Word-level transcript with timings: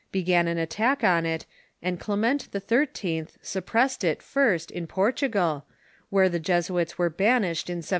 began 0.11 0.47
an 0.47 0.57
attack 0.57 1.03
on 1.03 1.27
it, 1.27 1.45
and 1.79 1.99
Clement 1.99 2.49
XIII. 2.53 3.27
suppressed 3.43 4.03
it, 4.03 4.23
first, 4.23 4.71
in 4.71 4.87
Portugal, 4.87 5.67
where 6.09 6.27
the 6.27 6.39
Jesuits 6.39 6.97
were 6.97 7.07
banished 7.11 7.69
in 7.69 7.77
1759. 7.85 7.89